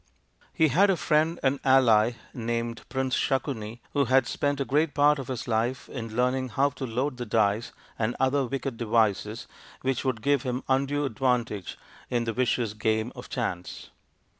[0.51, 5.19] He had a friend and ally named Prince Sakuni, who had spent a great part
[5.19, 9.45] of his life in learning how to load the dice and other wicked devices
[9.83, 11.77] which would give him undue advantage
[12.09, 13.91] in the vicious game of chance.